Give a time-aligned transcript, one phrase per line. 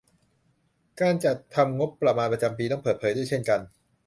[1.01, 3.59] การจัดทำงบประมาณประจำปีต้องเปิดเผยด้วยเช่นกัน